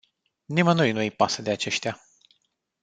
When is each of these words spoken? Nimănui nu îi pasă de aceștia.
Nimănui 0.45 0.91
nu 0.91 0.99
îi 0.99 1.11
pasă 1.11 1.41
de 1.41 1.51
aceștia. 1.51 2.01